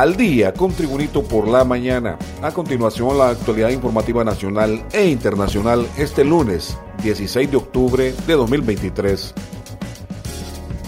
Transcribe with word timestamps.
Al 0.00 0.16
día 0.16 0.54
con 0.54 0.72
Tribunito 0.72 1.22
por 1.22 1.46
la 1.46 1.62
mañana. 1.62 2.16
A 2.40 2.52
continuación 2.52 3.18
la 3.18 3.28
actualidad 3.28 3.68
informativa 3.68 4.24
nacional 4.24 4.82
e 4.94 5.04
internacional 5.04 5.86
este 5.98 6.24
lunes 6.24 6.78
16 7.02 7.50
de 7.50 7.56
octubre 7.58 8.14
de 8.26 8.32
2023. 8.32 9.34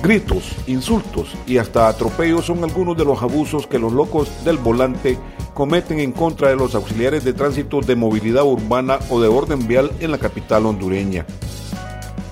Gritos, 0.03 0.57
insultos 0.67 1.35
y 1.47 1.59
hasta 1.59 1.89
atropellos 1.89 2.47
son 2.47 2.65
algunos 2.65 2.97
de 2.97 3.05
los 3.05 3.21
abusos 3.23 3.67
que 3.67 3.79
los 3.79 3.93
locos 3.93 4.31
del 4.47 4.57
volante 4.57 5.19
cometen 5.53 6.01
en 6.01 6.13
contra 6.13 6.49
de 6.49 6.57
los 6.57 6.75
auxiliares 6.75 7.23
de 7.23 7.35
tránsito 7.35 7.83
de 7.83 7.95
movilidad 7.95 8.45
urbana 8.45 8.99
o 9.11 9.21
de 9.21 9.29
orden 9.29 9.69
vial 9.69 9.93
en 10.01 10.11
la 10.11 10.17
capital 10.17 10.65
hondureña. 10.65 11.27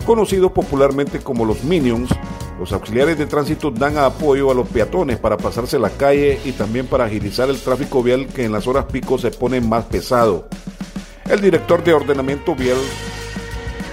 Conocidos 0.07 0.53
popularmente 0.53 1.19
como 1.19 1.45
los 1.45 1.63
Minions, 1.63 2.09
los 2.61 2.73
auxiliares 2.73 3.17
de 3.17 3.25
tránsito 3.25 3.71
dan 3.71 3.97
apoyo 3.97 4.51
a 4.51 4.55
los 4.55 4.69
peatones 4.69 5.19
para 5.19 5.39
pasarse 5.39 5.79
la 5.79 5.89
calle 5.89 6.39
y 6.45 6.53
también 6.53 6.87
para 6.87 7.07
agilizar 7.07 7.49
el 7.49 7.59
tráfico 7.59 8.03
vial 8.03 8.27
que 8.27 8.45
en 8.45 8.53
las 8.53 8.67
horas 8.67 8.85
pico 8.85 9.17
se 9.17 9.31
pone 9.31 9.63
más 9.63 9.87
pesado. 9.87 10.47
El 11.31 11.41
director 11.41 11.83
de 11.83 11.95
ordenamiento 11.95 12.55
vial, 12.55 12.77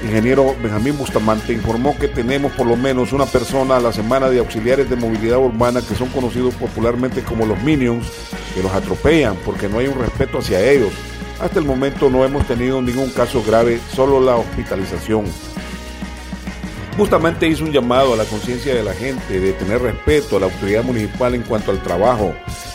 ingeniero 0.03 0.53
Benjamín 0.61 0.97
Bustamante, 0.97 1.53
informó 1.53 1.97
que 1.97 2.09
tenemos 2.09 2.51
por 2.51 2.67
lo 2.67 2.75
menos 2.75 3.13
una 3.13 3.25
persona 3.25 3.77
a 3.77 3.79
la 3.79 3.93
semana 3.93 4.29
de 4.29 4.39
auxiliares 4.39 4.89
de 4.89 4.97
movilidad 4.97 5.37
urbana 5.37 5.81
que 5.81 5.95
son 5.95 6.09
conocidos 6.09 6.53
popularmente 6.55 7.23
como 7.23 7.45
los 7.45 7.63
Minions, 7.63 8.05
que 8.53 8.61
los 8.61 8.73
atropellan 8.73 9.37
porque 9.45 9.69
no 9.69 9.79
hay 9.79 9.87
un 9.87 9.97
respeto 9.97 10.39
hacia 10.39 10.59
ellos. 10.69 10.91
Hasta 11.39 11.59
el 11.59 11.65
momento 11.65 12.09
no 12.09 12.25
hemos 12.25 12.45
tenido 12.45 12.81
ningún 12.81 13.11
caso 13.11 13.41
grave, 13.47 13.79
solo 13.95 14.19
la 14.19 14.35
hospitalización 14.35 15.23
justamente 16.97 17.47
hizo 17.47 17.63
un 17.63 17.71
llamado 17.71 18.13
a 18.13 18.17
la 18.17 18.25
conciencia 18.25 18.73
de 18.73 18.83
la 18.83 18.93
gente 18.93 19.39
de 19.39 19.53
tener 19.53 19.81
respeto 19.81 20.37
a 20.37 20.39
la 20.39 20.45
autoridad 20.47 20.83
municipal 20.83 21.35
en 21.35 21.43
cuanto 21.43 21.71
al 21.71 21.81
trabajo. 21.83 22.33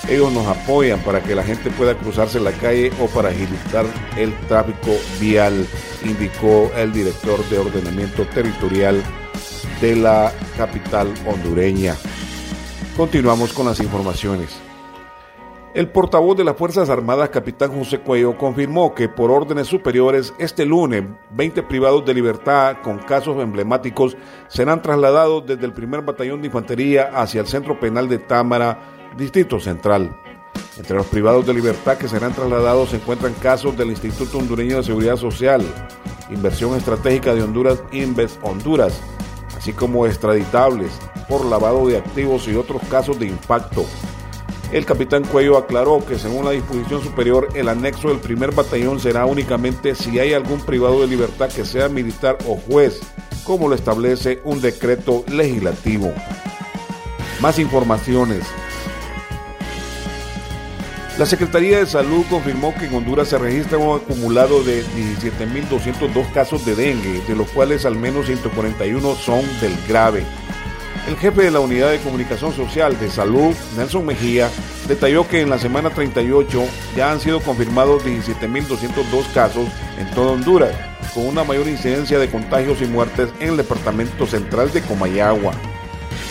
Ellos 0.09 0.33
nos 0.33 0.47
apoyan 0.47 1.01
para 1.01 1.21
que 1.23 1.35
la 1.35 1.43
gente 1.43 1.71
pueda 1.71 1.97
cruzarse 1.97 2.39
la 2.39 2.53
calle 2.53 2.93
o 3.01 3.07
para 3.09 3.31
agilizar 3.31 3.85
el 4.17 4.33
tráfico 4.47 4.93
vial, 5.21 5.67
indicó 6.05 6.71
el 6.77 6.93
director 6.93 7.45
de 7.49 7.59
ordenamiento 7.59 8.25
territorial 8.27 9.03
de 9.81 9.97
la 9.97 10.33
capital 10.57 11.13
hondureña. 11.27 11.97
Continuamos 12.97 13.53
con 13.53 13.67
las 13.67 13.81
informaciones. 13.81 14.72
El 15.75 15.89
portavoz 15.89 16.37
de 16.37 16.45
las 16.45 16.59
Fuerzas 16.59 16.91
Armadas, 16.91 17.31
capitán 17.31 17.73
José 17.73 17.99
Cuello, 17.99 18.37
confirmó 18.37 18.95
que 18.95 19.09
por 19.09 19.31
órdenes 19.31 19.69
superiores, 19.69 20.35
este 20.39 20.67
lunes, 20.67 21.05
20 21.31 21.63
privados 21.63 22.05
de 22.05 22.13
libertad 22.13 22.77
con 22.83 22.99
casos 22.99 23.43
emblemáticos 23.43 24.15
serán 24.49 24.83
trasladados 24.83 25.47
desde 25.47 25.65
el 25.65 25.73
primer 25.73 26.03
batallón 26.03 26.43
de 26.43 26.49
infantería 26.49 27.11
hacia 27.15 27.41
el 27.41 27.47
centro 27.47 27.81
penal 27.81 28.07
de 28.07 28.19
Támara, 28.19 28.81
Distrito 29.17 29.59
Central. 29.59 30.15
Entre 30.77 30.95
los 30.95 31.07
privados 31.07 31.47
de 31.47 31.55
libertad 31.55 31.97
que 31.97 32.07
serán 32.07 32.35
trasladados 32.35 32.91
se 32.91 32.97
encuentran 32.97 33.33
casos 33.41 33.75
del 33.75 33.89
Instituto 33.89 34.37
Hondureño 34.37 34.77
de 34.77 34.83
Seguridad 34.83 35.17
Social, 35.17 35.63
Inversión 36.29 36.77
Estratégica 36.77 37.35
de 37.35 37.45
Honduras, 37.45 37.83
Invest 37.93 38.39
Honduras, 38.43 39.01
así 39.57 39.73
como 39.73 40.05
extraditables 40.05 40.93
por 41.31 41.47
lavado 41.47 41.87
de 41.87 41.97
activos 41.97 42.47
y 42.47 42.57
otros 42.57 42.83
casos 42.91 43.19
de 43.19 43.25
impacto. 43.25 43.87
El 44.73 44.87
capitán 44.87 45.23
Cuello 45.25 45.59
aclaró 45.59 46.03
que 46.05 46.19
según 46.19 46.47
la 46.47 46.53
disposición 46.53 47.03
superior, 47.03 47.49
el 47.55 47.69
anexo 47.69 48.09
del 48.09 48.21
primer 48.21 48.53
batallón 48.53 49.01
será 49.01 49.27
únicamente 49.27 49.95
si 49.95 50.19
hay 50.19 50.33
algún 50.33 50.61
privado 50.63 51.03
de 51.03 51.09
libertad 51.09 51.51
que 51.51 51.67
sea 51.67 51.91
militar 51.91 52.39
o 52.49 52.57
juez, 52.57 53.01
como 53.45 53.69
lo 53.69 53.75
establece 53.75 54.41
un 54.45 54.63
decreto 54.63 55.25
legislativo. 55.29 56.11
Más 57.43 57.59
informaciones. 57.59 58.47
La 61.19 61.27
Secretaría 61.27 61.79
de 61.79 61.87
Salud 61.87 62.25
confirmó 62.31 62.75
que 62.75 62.87
en 62.87 62.95
Honduras 62.95 63.29
se 63.29 63.37
registra 63.37 63.77
un 63.77 64.01
acumulado 64.01 64.65
de 64.65 64.83
17.202 64.83 66.33
casos 66.33 66.65
de 66.65 66.75
dengue, 66.75 67.21
de 67.29 67.37
los 67.37 67.51
cuales 67.51 67.85
al 67.85 67.97
menos 67.97 68.25
141 68.25 69.15
son 69.17 69.43
del 69.61 69.77
grave. 69.87 70.25
El 71.13 71.19
jefe 71.19 71.43
de 71.43 71.51
la 71.51 71.61
Unidad 71.61 71.91
de 71.91 71.99
Comunicación 71.99 72.55
Social 72.55 72.99
de 72.99 73.11
Salud, 73.11 73.55
Nelson 73.77 74.07
Mejía, 74.07 74.49
detalló 74.89 75.29
que 75.29 75.43
en 75.43 75.51
la 75.51 75.59
semana 75.59 75.91
38 75.91 76.65
ya 76.97 77.13
han 77.13 77.21
sido 77.21 77.41
confirmados 77.41 78.03
17.202 78.03 79.31
casos 79.35 79.69
en 79.99 80.11
toda 80.13 80.33
Honduras, 80.33 80.75
con 81.13 81.27
una 81.27 81.45
mayor 81.45 81.69
incidencia 81.69 82.19
de 82.19 82.31
contagios 82.31 82.81
y 82.81 82.87
muertes 82.87 83.29
en 83.41 83.51
el 83.51 83.57
departamento 83.59 84.27
central 84.27 84.73
de 84.73 84.81
Comayagua. 84.81 85.53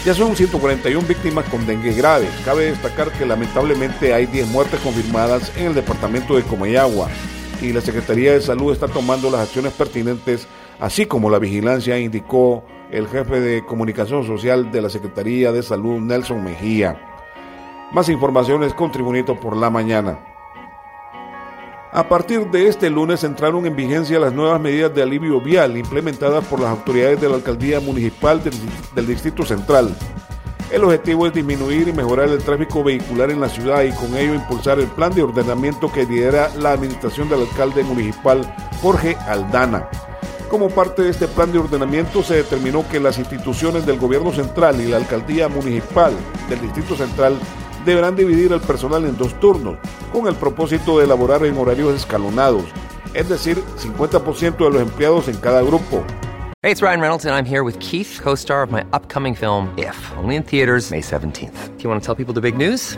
Ya 0.03 0.15
son 0.15 0.35
141 0.35 1.07
víctimas 1.07 1.45
con 1.45 1.67
dengue 1.67 1.93
grave. 1.93 2.27
Cabe 2.43 2.71
destacar 2.71 3.11
que 3.11 3.27
lamentablemente 3.27 4.15
hay 4.15 4.25
10 4.25 4.47
muertes 4.47 4.79
confirmadas 4.79 5.51
en 5.57 5.67
el 5.67 5.75
departamento 5.75 6.35
de 6.35 6.41
Comayagua 6.41 7.07
y 7.61 7.71
la 7.71 7.81
Secretaría 7.81 8.33
de 8.33 8.41
Salud 8.41 8.73
está 8.73 8.87
tomando 8.87 9.29
las 9.29 9.41
acciones 9.41 9.73
pertinentes, 9.73 10.47
así 10.81 11.05
como 11.05 11.29
la 11.29 11.39
vigilancia, 11.39 11.97
indicó 11.99 12.65
el 12.89 13.07
jefe 13.07 13.39
de 13.39 13.63
comunicación 13.65 14.25
social 14.25 14.71
de 14.71 14.81
la 14.81 14.89
Secretaría 14.89 15.51
de 15.51 15.61
Salud, 15.61 16.01
Nelson 16.01 16.43
Mejía. 16.43 16.99
Más 17.93 18.09
informaciones 18.09 18.73
con 18.73 18.91
Tribunito 18.91 19.39
por 19.39 19.55
la 19.55 19.69
mañana. 19.69 20.19
A 21.93 22.09
partir 22.09 22.49
de 22.49 22.67
este 22.67 22.89
lunes 22.89 23.23
entraron 23.23 23.65
en 23.65 23.75
vigencia 23.75 24.19
las 24.19 24.33
nuevas 24.33 24.59
medidas 24.59 24.93
de 24.95 25.03
alivio 25.03 25.39
vial 25.39 25.77
implementadas 25.77 26.43
por 26.45 26.59
las 26.59 26.69
autoridades 26.69 27.21
de 27.21 27.29
la 27.29 27.35
Alcaldía 27.35 27.79
Municipal 27.79 28.41
del, 28.95 29.07
Distrito 29.07 29.45
Central. 29.45 29.95
El 30.71 30.83
objetivo 30.85 31.27
es 31.27 31.33
disminuir 31.33 31.89
y 31.89 31.93
mejorar 31.93 32.29
el 32.29 32.41
tráfico 32.41 32.83
vehicular 32.83 33.29
en 33.29 33.41
la 33.41 33.49
ciudad 33.49 33.83
y 33.83 33.91
con 33.91 34.15
ello 34.17 34.33
impulsar 34.33 34.79
el 34.79 34.87
plan 34.87 35.13
de 35.13 35.21
ordenamiento 35.21 35.91
que 35.91 36.05
lidera 36.05 36.49
la 36.57 36.71
administración 36.71 37.29
del 37.29 37.41
alcalde 37.41 37.83
municipal 37.83 38.41
Jorge 38.81 39.15
Aldana. 39.27 39.89
Como 40.51 40.69
parte 40.69 41.03
de 41.03 41.11
este 41.11 41.29
plan 41.29 41.49
de 41.53 41.59
ordenamiento 41.59 42.21
se 42.21 42.35
determinó 42.35 42.85
que 42.89 42.99
las 42.99 43.17
instituciones 43.17 43.85
del 43.85 43.97
gobierno 43.97 44.33
central 44.33 44.81
y 44.81 44.87
la 44.87 44.97
alcaldía 44.97 45.47
municipal 45.47 46.11
del 46.49 46.59
Distrito 46.59 46.97
Central 46.97 47.39
deberán 47.85 48.17
dividir 48.17 48.51
el 48.51 48.59
personal 48.59 49.05
en 49.05 49.15
dos 49.15 49.39
turnos, 49.39 49.77
con 50.11 50.27
el 50.27 50.35
propósito 50.35 50.99
de 50.99 51.05
elaborar 51.05 51.45
en 51.45 51.57
horarios 51.57 51.95
escalonados, 51.95 52.65
es 53.13 53.29
decir, 53.29 53.63
50% 53.77 54.57
de 54.57 54.69
los 54.69 54.81
empleados 54.81 55.29
en 55.29 55.37
cada 55.37 55.61
grupo. 55.61 56.03
Hey, 56.61 56.71
it's 56.71 56.81
Ryan 56.81 56.99
Reynolds 56.99 57.25
and 57.25 57.33
I'm 57.33 57.45
here 57.45 57.63
with 57.63 57.79
Keith, 57.79 58.19
co-star 58.21 58.61
of 58.61 58.71
my 58.71 58.83
upcoming 58.91 59.35
film 59.35 59.73
If, 59.77 59.95
only 60.17 60.35
in 60.35 60.43
theaters 60.43 60.91
May 60.91 61.01
17th. 61.01 61.77
Do 61.77 61.83
you 61.83 61.89
want 61.89 62.03
to 62.03 62.05
tell 62.05 62.13
people 62.13 62.33
the 62.33 62.41
big 62.41 62.57
news? 62.57 62.97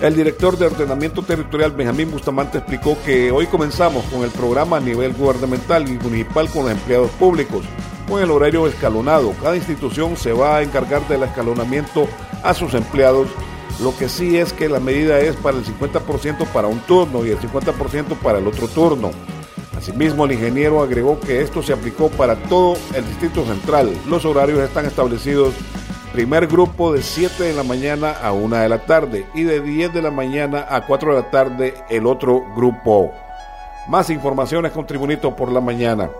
El 0.00 0.14
director 0.14 0.56
de 0.56 0.66
ordenamiento 0.66 1.22
territorial 1.22 1.72
Benjamín 1.72 2.12
Bustamante 2.12 2.58
explicó 2.58 2.96
que 3.04 3.32
hoy 3.32 3.46
comenzamos 3.46 4.04
con 4.04 4.22
el 4.22 4.30
programa 4.30 4.76
a 4.76 4.80
nivel 4.80 5.12
gubernamental 5.12 5.88
y 5.88 5.98
municipal 5.98 6.48
con 6.50 6.62
los 6.62 6.70
empleados 6.70 7.10
públicos, 7.12 7.64
con 8.08 8.22
el 8.22 8.30
horario 8.30 8.68
escalonado. 8.68 9.34
Cada 9.42 9.56
institución 9.56 10.16
se 10.16 10.32
va 10.32 10.58
a 10.58 10.62
encargar 10.62 11.06
del 11.08 11.24
escalonamiento 11.24 12.06
a 12.44 12.54
sus 12.54 12.74
empleados. 12.74 13.26
Lo 13.82 13.96
que 13.96 14.08
sí 14.08 14.38
es 14.38 14.52
que 14.52 14.68
la 14.68 14.78
medida 14.78 15.18
es 15.18 15.34
para 15.34 15.58
el 15.58 15.64
50% 15.64 16.46
para 16.52 16.68
un 16.68 16.78
turno 16.80 17.26
y 17.26 17.30
el 17.30 17.40
50% 17.40 18.16
para 18.22 18.38
el 18.38 18.46
otro 18.46 18.68
turno. 18.68 19.10
Asimismo, 19.76 20.26
el 20.26 20.32
ingeniero 20.32 20.80
agregó 20.80 21.18
que 21.18 21.42
esto 21.42 21.60
se 21.60 21.72
aplicó 21.72 22.08
para 22.08 22.36
todo 22.44 22.76
el 22.94 23.04
Distrito 23.04 23.44
Central. 23.44 23.92
Los 24.08 24.24
horarios 24.24 24.60
están 24.60 24.86
establecidos 24.86 25.54
Primer 26.12 26.46
grupo 26.46 26.92
de 26.92 27.02
7 27.02 27.42
de 27.42 27.52
la 27.52 27.62
mañana 27.62 28.12
a 28.12 28.32
1 28.32 28.56
de 28.56 28.68
la 28.68 28.86
tarde 28.86 29.26
y 29.34 29.42
de 29.42 29.60
10 29.60 29.92
de 29.92 30.00
la 30.00 30.10
mañana 30.10 30.66
a 30.68 30.86
4 30.86 31.14
de 31.14 31.20
la 31.20 31.30
tarde 31.30 31.74
el 31.90 32.06
otro 32.06 32.42
grupo. 32.56 33.12
Más 33.88 34.08
informaciones 34.08 34.72
con 34.72 34.86
Tribunito 34.86 35.36
por 35.36 35.52
la 35.52 35.60
mañana. 35.60 36.10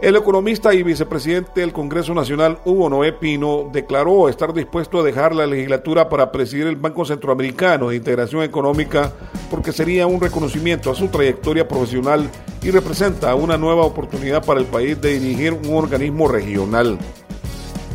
El 0.00 0.16
economista 0.16 0.74
y 0.74 0.82
vicepresidente 0.82 1.60
del 1.60 1.72
Congreso 1.72 2.14
Nacional, 2.14 2.58
Hugo 2.64 2.88
Noé 2.88 3.12
Pino, 3.12 3.68
declaró 3.70 4.28
estar 4.28 4.52
dispuesto 4.52 5.00
a 5.00 5.02
dejar 5.02 5.34
la 5.34 5.46
legislatura 5.46 6.08
para 6.08 6.32
presidir 6.32 6.66
el 6.66 6.76
Banco 6.76 7.04
Centroamericano 7.04 7.90
de 7.90 7.96
Integración 7.96 8.42
Económica 8.42 9.12
porque 9.50 9.72
sería 9.72 10.06
un 10.06 10.20
reconocimiento 10.20 10.90
a 10.90 10.94
su 10.94 11.08
trayectoria 11.08 11.68
profesional 11.68 12.28
y 12.62 12.70
representa 12.70 13.34
una 13.34 13.58
nueva 13.58 13.84
oportunidad 13.84 14.44
para 14.44 14.60
el 14.60 14.66
país 14.66 15.00
de 15.00 15.18
dirigir 15.18 15.52
un 15.52 15.74
organismo 15.74 16.28
regional. 16.28 16.98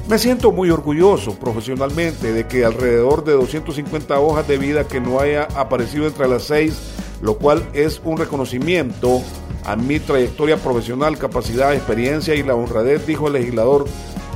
Me 0.09 0.17
siento 0.17 0.51
muy 0.51 0.71
orgulloso 0.71 1.35
profesionalmente 1.35 2.33
de 2.33 2.47
que 2.47 2.65
alrededor 2.65 3.23
de 3.23 3.33
250 3.33 4.19
hojas 4.19 4.47
de 4.47 4.57
vida 4.57 4.87
que 4.87 4.99
no 4.99 5.19
haya 5.19 5.43
aparecido 5.55 6.07
entre 6.07 6.27
las 6.27 6.45
seis, 6.45 6.79
lo 7.21 7.37
cual 7.37 7.69
es 7.73 8.01
un 8.03 8.17
reconocimiento 8.17 9.21
a 9.65 9.75
mi 9.75 9.99
trayectoria 9.99 10.57
profesional, 10.57 11.19
capacidad, 11.19 11.75
experiencia 11.75 12.33
y 12.33 12.41
la 12.41 12.55
honradez, 12.55 13.05
dijo 13.05 13.27
el 13.27 13.33
legislador 13.33 13.85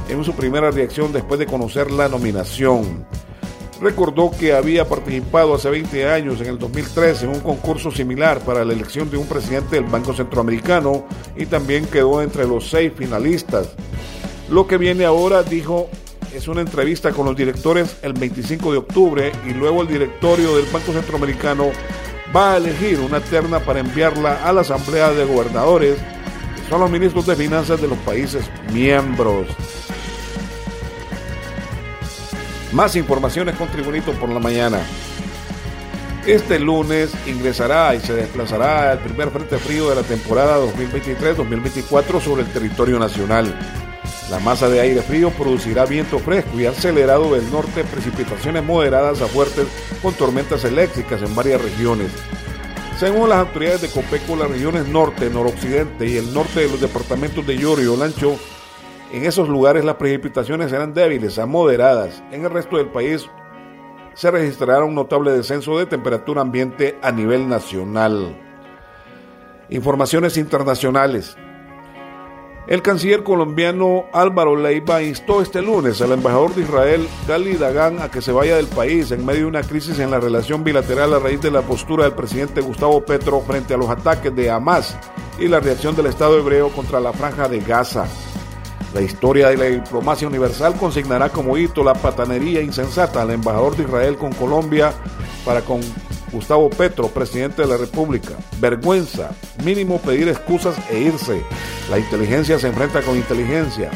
en 0.10 0.24
su 0.24 0.34
primera 0.34 0.70
reacción 0.70 1.12
después 1.12 1.40
de 1.40 1.48
conocer 1.48 1.90
la 1.90 2.08
nominación. 2.08 3.04
Recordó 3.81 4.30
que 4.30 4.54
había 4.54 4.88
participado 4.88 5.56
hace 5.56 5.72
20 5.72 6.08
años, 6.08 6.40
en 6.40 6.50
el 6.50 6.60
2013, 6.60 7.25
en 7.25 7.31
un 7.31 7.40
concurso 7.40 7.90
similar 7.90 8.42
para 8.42 8.64
la 8.64 8.74
elección 8.74 9.10
de 9.10 9.18
un 9.18 9.25
presidente 9.25 9.78
del 9.78 9.86
Banco 9.86 10.14
Centroamericano 10.14 11.04
y 11.36 11.48
también 11.48 11.88
quedó 11.88 12.22
entre 12.22 12.46
los 12.46 12.70
seis 12.70 12.94
finalistas. 12.96 13.70
Lo 14.53 14.67
que 14.67 14.77
viene 14.77 15.03
ahora, 15.03 15.41
dijo, 15.41 15.89
es 16.31 16.47
una 16.47 16.61
entrevista 16.61 17.09
con 17.09 17.25
los 17.25 17.35
directores 17.35 17.97
el 18.03 18.13
25 18.13 18.71
de 18.71 18.77
octubre 18.77 19.31
y 19.50 19.53
luego 19.53 19.81
el 19.81 19.88
directorio 19.88 20.55
del 20.55 20.67
Banco 20.71 20.94
Centroamericano 20.94 21.71
va 22.35 22.53
a 22.53 22.57
elegir 22.57 23.00
una 23.00 23.19
terna 23.19 23.57
para 23.61 23.79
enviarla 23.79 24.47
a 24.47 24.53
la 24.53 24.61
Asamblea 24.61 25.09
de 25.09 25.25
Gobernadores, 25.25 25.97
que 25.97 26.69
son 26.69 26.81
los 26.81 26.91
ministros 26.91 27.25
de 27.25 27.35
Finanzas 27.35 27.81
de 27.81 27.88
los 27.88 27.97
países 27.97 28.45
miembros. 28.71 29.47
Más 32.73 32.95
informaciones 32.95 33.55
con 33.55 33.69
Tribunito 33.69 34.11
por 34.11 34.29
la 34.29 34.39
mañana. 34.39 34.81
Este 36.27 36.59
lunes 36.59 37.11
ingresará 37.25 37.95
y 37.95 38.01
se 38.01 38.13
desplazará 38.13 38.94
el 38.94 39.00
primer 39.00 39.31
frente 39.31 39.57
frío 39.57 39.89
de 39.89 39.95
la 39.95 40.03
temporada 40.03 40.59
2023-2024 40.59 42.21
sobre 42.21 42.44
el 42.44 42.50
territorio 42.50 43.00
nacional. 43.00 43.51
La 44.33 44.39
masa 44.39 44.68
de 44.68 44.81
aire 44.81 45.03
frío 45.03 45.30
producirá 45.30 45.85
viento 45.85 46.18
fresco 46.18 46.59
y 46.59 46.65
acelerado 46.65 47.35
del 47.35 47.51
norte, 47.51 47.83
precipitaciones 47.83 48.63
moderadas 48.63 49.21
a 49.21 49.27
fuertes 49.27 49.68
con 50.01 50.15
tormentas 50.15 50.65
eléctricas 50.65 51.21
en 51.21 51.35
varias 51.35 51.62
regiones. 51.62 52.12
Según 52.97 53.30
las 53.30 53.38
autoridades 53.38 53.83
de 53.83 53.89
Copeco, 53.89 54.35
las 54.35 54.50
regiones 54.50 54.88
norte, 54.88 55.30
noroccidente 55.30 56.07
y 56.07 56.18
el 56.18 56.33
norte 56.33 56.62
de 56.62 56.68
los 56.68 56.81
departamentos 56.81 57.45
de 57.45 57.57
Lloro 57.57 57.83
y 57.83 57.85
Olancho, 57.85 58.35
en 59.12 59.24
esos 59.24 59.47
lugares 59.47 59.85
las 59.85 59.97
precipitaciones 59.97 60.71
serán 60.71 60.95
débiles 60.95 61.38
a 61.38 61.45
moderadas. 61.45 62.24
En 62.31 62.44
el 62.44 62.50
resto 62.50 62.77
del 62.77 62.88
país 62.88 63.29
se 64.15 64.31
registrará 64.31 64.83
un 64.83 64.95
notable 64.95 65.31
descenso 65.31 65.77
de 65.77 65.86
temperatura 65.86 66.41
ambiente 66.41 66.97
a 67.03 67.12
nivel 67.12 67.47
nacional. 67.47 68.36
Informaciones 69.69 70.38
internacionales. 70.38 71.38
El 72.65 72.81
canciller 72.81 73.24
colombiano 73.24 74.06
Álvaro 74.13 74.56
Leiva 74.56 75.01
instó 75.04 75.42
este 75.42 75.62
lunes 75.62 76.01
al 76.01 76.13
embajador 76.13 76.56
de 76.56 76.62
Israel, 76.62 77.10
Gali 77.27 77.57
Dagan, 77.57 78.00
a 78.00 78.10
que 78.10 78.21
se 78.21 78.31
vaya 78.31 78.56
del 78.56 78.68
país 78.68 79.12
en 79.12 79.25
medio 79.25 79.42
de 79.42 79.48
una 79.48 79.63
crisis 79.63 80.00
en 80.00 80.10
la 80.10 80.21
relación 80.21 80.63
bilateral 80.63 81.13
a 81.13 81.19
raíz 81.19 81.42
de 81.42 81.51
la 81.51 81.62
postura 81.62 82.06
del 82.06 82.13
presidente 82.13 82.62
Gustavo 82.62 83.04
Petro 83.04 83.42
frente 83.42 83.74
a 83.74 83.77
los 83.77 83.89
ataques 83.89 84.33
de 84.33 84.50
Hamas 84.50 84.98
y 85.38 85.50
la 85.50 85.60
reacción 85.60 85.94
del 85.94 86.06
Estado 86.06 86.38
hebreo 86.38 86.69
contra 86.69 87.01
la 87.01 87.12
franja 87.12 87.50
de 87.50 87.60
Gaza. 87.60 88.06
La 88.94 89.01
historia 89.01 89.50
de 89.50 89.57
la 89.57 89.65
diplomacia 89.65 90.27
universal 90.27 90.75
consignará 90.75 91.30
como 91.30 91.57
hito 91.57 91.83
la 91.83 91.95
patanería 91.95 92.62
insensata 92.62 93.24
al 93.24 93.31
embajador 93.31 93.75
de 93.75 93.83
Israel 93.83 94.15
con 94.15 94.31
Colombia 94.31 94.94
para 95.44 95.62
con 95.62 95.81
Gustavo 96.33 96.69
Petro, 96.71 97.07
presidente 97.09 97.62
de 97.62 97.68
la 97.68 97.77
República. 97.77 98.31
Vergüenza, 98.59 99.30
mínimo 99.63 100.00
pedir 100.00 100.27
excusas 100.27 100.75
e 100.89 101.00
irse. 101.00 101.44
La 101.91 102.00
inteligencia 102.00 102.57
se 102.57 102.68
enfrenta 102.68 103.01
con 103.03 103.15
inteligencia. 103.15 103.91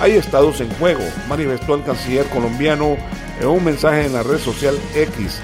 Hay 0.00 0.12
estados 0.12 0.60
en 0.62 0.70
juego, 0.74 1.02
manifestó 1.28 1.74
el 1.74 1.84
canciller 1.84 2.26
colombiano 2.30 2.96
en 3.40 3.46
un 3.46 3.62
mensaje 3.62 4.06
en 4.06 4.14
la 4.14 4.22
red 4.22 4.38
social 4.38 4.74
X. 4.94 5.38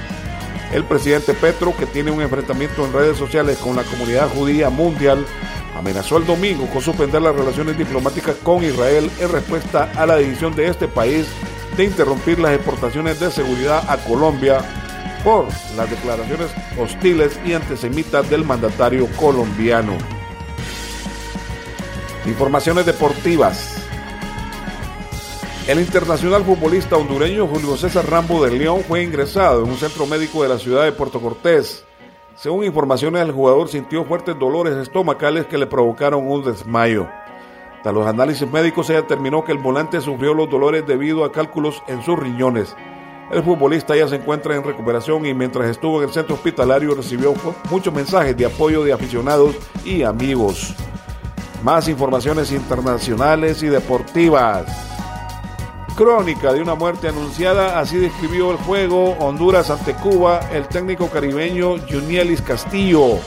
El 0.73 0.85
presidente 0.85 1.35
Petro, 1.35 1.77
que 1.77 1.87
tiene 1.87 2.11
un 2.11 2.23
enfrentamiento 2.23 2.85
en 2.85 2.93
redes 2.93 3.19
sociales 3.19 3.59
con 3.59 3.77
la 3.77 3.85
comunidad 3.85 4.29
judía 4.29 4.71
mundial, 4.71 5.25
amenazó 5.77 6.17
el 6.17 6.27
domingo 6.27 6.67
con 6.67 6.81
suspender 6.81 7.23
las 7.23 7.37
relaciones 7.37 7.77
diplomáticas 7.77 8.37
con 8.43 8.65
Israel 8.65 9.11
en 9.21 9.31
respuesta 9.31 9.93
a 9.97 10.07
la 10.07 10.17
decisión 10.17 10.55
de 10.57 10.67
este 10.67 10.89
país 10.89 11.27
de 11.77 11.85
interrumpir 11.85 12.39
las 12.39 12.55
exportaciones 12.55 13.21
de 13.21 13.31
seguridad 13.31 13.85
a 13.89 13.99
Colombia 13.99 14.65
las 15.77 15.91
declaraciones 15.91 16.51
hostiles 16.79 17.39
y 17.45 17.53
antisemitas 17.53 18.31
del 18.31 18.47
mandatario 18.47 19.07
colombiano. 19.19 19.93
Informaciones 22.25 22.87
deportivas. 22.87 23.77
El 25.67 25.81
internacional 25.81 26.45
futbolista 26.45 26.97
hondureño 26.97 27.47
Julio 27.47 27.77
César 27.77 28.09
Rambo 28.09 28.43
de 28.43 28.57
León 28.57 28.83
fue 28.89 29.03
ingresado 29.03 29.65
en 29.65 29.71
un 29.71 29.77
centro 29.77 30.07
médico 30.07 30.43
de 30.43 30.49
la 30.49 30.59
ciudad 30.59 30.85
de 30.85 30.93
Puerto 30.93 31.21
Cortés. 31.21 31.85
Según 32.35 32.65
informaciones, 32.65 33.21
el 33.21 33.33
jugador 33.33 33.69
sintió 33.69 34.07
fuertes 34.07 34.39
dolores 34.39 34.77
estomacales 34.77 35.45
que 35.45 35.59
le 35.59 35.67
provocaron 35.67 36.27
un 36.27 36.43
desmayo. 36.43 37.07
Tras 37.83 37.95
los 37.95 38.07
análisis 38.07 38.51
médicos 38.51 38.87
se 38.87 38.95
determinó 38.95 39.45
que 39.45 39.53
el 39.53 39.59
volante 39.59 40.01
sufrió 40.01 40.33
los 40.33 40.49
dolores 40.49 40.87
debido 40.87 41.23
a 41.23 41.33
cálculos 41.33 41.83
en 41.87 42.03
sus 42.03 42.19
riñones. 42.19 42.75
El 43.31 43.43
futbolista 43.43 43.95
ya 43.95 44.09
se 44.09 44.17
encuentra 44.17 44.57
en 44.57 44.65
recuperación 44.65 45.27
y 45.27 45.35
mientras 45.35 45.69
estuvo 45.69 46.01
en 46.03 46.09
el 46.09 46.15
centro 46.15 46.35
hospitalario 46.35 46.95
recibió 46.95 47.35
muchos 47.71 47.93
mensajes 47.93 48.35
de 48.37 48.47
apoyo 48.47 48.83
de 48.83 48.93
aficionados 48.93 49.55
y 49.85 50.03
amigos. 50.03 50.75
Más 51.63 51.89
informaciones 51.89 52.53
internacionales 52.53 53.63
y 53.63 53.67
deportivas. 53.67 54.65
Crónica 55.95 56.53
de 56.55 56.63
una 56.63 56.75
muerte 56.75 57.09
anunciada, 57.09 57.79
así 57.79 57.99
describió 57.99 58.53
el 58.53 58.57
juego 58.59 59.13
Honduras 59.19 59.69
ante 59.69 59.95
Cuba 59.95 60.41
el 60.53 60.67
técnico 60.69 61.09
caribeño 61.09 61.77
Junielis 61.91 62.41
Castillo. 62.41 63.19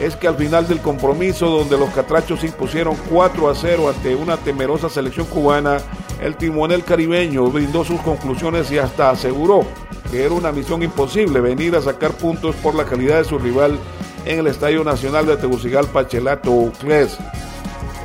Es 0.00 0.14
que 0.14 0.28
al 0.28 0.36
final 0.36 0.68
del 0.68 0.80
compromiso 0.80 1.48
donde 1.48 1.78
los 1.78 1.90
catrachos 1.90 2.44
impusieron 2.44 2.96
4 3.10 3.48
a 3.48 3.54
0 3.54 3.88
ante 3.88 4.14
una 4.14 4.36
temerosa 4.36 4.88
selección 4.88 5.26
cubana, 5.26 5.78
el 6.20 6.36
timonel 6.36 6.84
caribeño 6.84 7.44
brindó 7.50 7.84
sus 7.84 8.00
conclusiones 8.02 8.70
y 8.70 8.78
hasta 8.78 9.10
aseguró 9.10 9.64
que 10.10 10.24
era 10.24 10.34
una 10.34 10.52
misión 10.52 10.82
imposible 10.82 11.40
venir 11.40 11.76
a 11.76 11.82
sacar 11.82 12.12
puntos 12.12 12.54
por 12.56 12.74
la 12.74 12.84
calidad 12.84 13.18
de 13.18 13.24
su 13.24 13.38
rival 13.38 13.78
en 14.24 14.40
el 14.40 14.46
Estadio 14.48 14.84
Nacional 14.84 15.26
de 15.26 15.36
Tegucigalpa, 15.36 16.06
Chelato 16.06 16.72
Cles. 16.80 17.16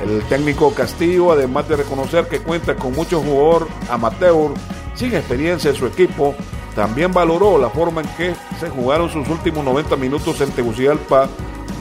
El 0.02 0.22
técnico 0.24 0.74
Castillo, 0.74 1.30
además 1.30 1.68
de 1.68 1.76
reconocer 1.76 2.26
que 2.26 2.40
cuenta 2.40 2.74
con 2.74 2.92
mucho 2.92 3.20
jugador 3.20 3.68
amateur 3.88 4.52
sin 4.94 5.14
experiencia 5.14 5.70
en 5.70 5.76
su 5.76 5.86
equipo, 5.86 6.34
también 6.74 7.12
valoró 7.12 7.58
la 7.58 7.70
forma 7.70 8.00
en 8.00 8.08
que 8.16 8.34
se 8.58 8.68
jugaron 8.68 9.10
sus 9.10 9.28
últimos 9.28 9.64
90 9.64 9.96
minutos 9.96 10.40
en 10.40 10.50
Tegucigalpa, 10.50 11.28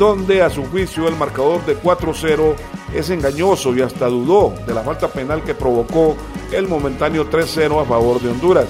donde 0.01 0.41
a 0.41 0.50
su 0.50 0.65
juicio 0.65 1.08
el 1.08 1.15
marcador 1.15 1.63
de 1.63 1.79
4-0 1.79 2.55
es 2.96 3.12
engañoso 3.12 3.72
y 3.75 3.84
hasta 3.84 4.08
dudó 4.08 4.51
de 4.65 4.74
la 4.74 4.81
falta 4.81 5.08
penal 5.08 5.43
que 5.43 5.53
provocó 5.53 6.15
el 6.51 6.67
momentáneo 6.67 7.29
3-0 7.29 7.79
a 7.79 7.86
favor 7.86 8.20
de 8.20 8.31
Honduras. 8.31 8.65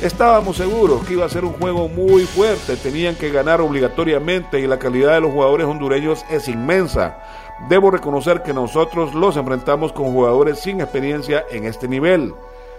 Estábamos 0.00 0.58
seguros 0.58 1.04
que 1.04 1.14
iba 1.14 1.26
a 1.26 1.28
ser 1.28 1.44
un 1.44 1.54
juego 1.54 1.88
muy 1.88 2.26
fuerte, 2.26 2.76
tenían 2.76 3.16
que 3.16 3.30
ganar 3.30 3.60
obligatoriamente 3.60 4.60
y 4.60 4.68
la 4.68 4.78
calidad 4.78 5.14
de 5.14 5.22
los 5.22 5.32
jugadores 5.32 5.66
hondureños 5.66 6.24
es 6.30 6.46
inmensa. 6.46 7.18
Debo 7.68 7.90
reconocer 7.90 8.44
que 8.44 8.54
nosotros 8.54 9.16
los 9.16 9.36
enfrentamos 9.36 9.92
con 9.92 10.12
jugadores 10.12 10.60
sin 10.60 10.80
experiencia 10.80 11.44
en 11.50 11.64
este 11.64 11.88
nivel. 11.88 12.32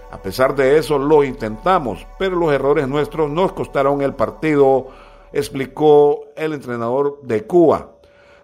A 0.09 0.19
pesar 0.19 0.55
de 0.55 0.77
eso 0.77 0.97
lo 0.97 1.21
intentamos, 1.25 2.07
pero 2.17 2.37
los 2.37 2.53
errores 2.53 2.87
nuestros 2.87 3.29
nos 3.29 3.51
costaron 3.51 4.01
el 4.01 4.13
partido, 4.13 4.87
explicó 5.33 6.25
el 6.35 6.53
entrenador 6.53 7.19
de 7.23 7.43
Cuba. 7.43 7.91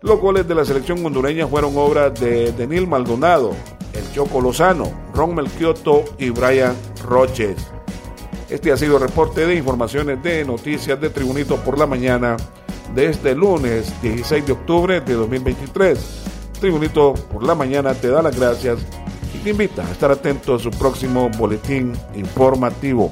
Los 0.01 0.19
goles 0.19 0.47
de 0.47 0.55
la 0.55 0.65
selección 0.65 1.05
hondureña 1.05 1.47
fueron 1.47 1.77
obra 1.77 2.09
de 2.09 2.51
Denil 2.51 2.87
Maldonado, 2.87 3.51
el 3.93 4.11
Choco 4.13 4.41
Lozano, 4.41 4.91
Ron 5.13 5.35
Melchioto 5.35 6.03
y 6.17 6.29
Brian 6.29 6.75
Roches. 7.07 7.55
Este 8.49 8.71
ha 8.71 8.77
sido 8.77 8.97
el 8.97 9.03
reporte 9.03 9.47
de 9.47 9.55
informaciones 9.55 10.21
de 10.21 10.43
noticias 10.45 10.99
de 10.99 11.09
Tribunito 11.09 11.57
por 11.57 11.79
la 11.79 11.87
mañana 11.87 12.37
de 12.93 13.07
este 13.07 13.33
lunes 13.33 13.93
16 14.01 14.45
de 14.45 14.51
octubre 14.51 15.01
de 15.01 15.13
2023. 15.13 16.23
Tribunito 16.59 17.13
por 17.31 17.45
la 17.45 17.55
mañana 17.55 17.93
te 17.93 18.09
da 18.09 18.21
las 18.21 18.37
gracias 18.37 18.79
y 19.33 19.43
le 19.43 19.51
invita 19.51 19.85
a 19.87 19.91
estar 19.91 20.11
atento 20.11 20.55
a 20.55 20.59
su 20.59 20.69
próximo 20.69 21.29
boletín 21.37 21.93
informativo. 22.15 23.11